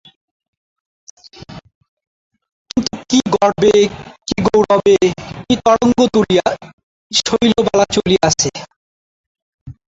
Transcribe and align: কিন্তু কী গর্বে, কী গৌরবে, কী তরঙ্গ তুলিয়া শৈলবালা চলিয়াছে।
কিন্তু 2.71 2.95
কী 3.09 3.19
গর্বে, 3.35 3.75
কী 4.27 4.37
গৌরবে, 4.47 4.95
কী 5.45 5.53
তরঙ্গ 5.65 5.99
তুলিয়া 6.13 6.45
শৈলবালা 7.11 7.85
চলিয়াছে। 7.95 8.49